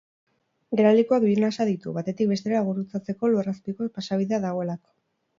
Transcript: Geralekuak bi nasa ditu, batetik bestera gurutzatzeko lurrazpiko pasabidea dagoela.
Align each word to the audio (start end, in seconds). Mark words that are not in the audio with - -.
Geralekuak 0.79 1.25
bi 1.25 1.33
nasa 1.41 1.67
ditu, 1.71 1.91
batetik 1.97 2.31
bestera 2.31 2.61
gurutzatzeko 2.69 3.29
lurrazpiko 3.33 3.91
pasabidea 3.99 4.41
dagoela. 4.47 4.77